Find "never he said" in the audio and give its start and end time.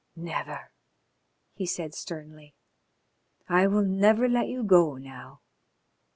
0.15-1.93